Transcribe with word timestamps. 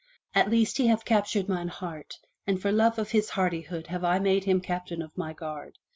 At 0.33 0.49
least 0.49 0.77
he 0.79 0.87
hath 0.87 1.05
captured 1.05 1.47
mine 1.47 1.67
heart, 1.67 2.15
and 2.47 2.59
for 2.59 2.71
love 2.71 2.97
of 2.97 3.11
his 3.11 3.29
hardihood 3.29 3.85
have 3.85 4.03
I 4.03 4.17
made 4.17 4.45
him 4.45 4.59
Captain 4.59 5.03
of 5.03 5.15
my 5.15 5.31
guard. 5.31 5.77